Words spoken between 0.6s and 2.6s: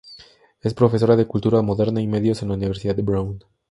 Es profesora de Cultura Moderna y Medios en la